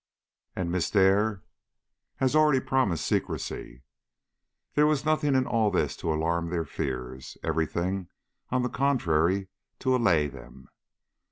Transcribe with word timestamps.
"And 0.55 0.71
Miss 0.71 0.89
Dare?" 0.89 1.43
"Has 2.15 2.35
already 2.35 2.59
promised 2.59 3.05
secrecy." 3.05 3.83
There 4.73 4.87
was 4.87 5.05
nothing 5.05 5.35
in 5.35 5.45
all 5.45 5.69
this 5.69 5.95
to 5.97 6.11
alarm 6.11 6.49
their 6.49 6.65
fears; 6.65 7.37
every 7.43 7.67
thing, 7.67 8.07
on 8.49 8.63
the 8.63 8.69
contrary, 8.69 9.49
to 9.77 9.95
allay 9.95 10.25
them. 10.27 10.69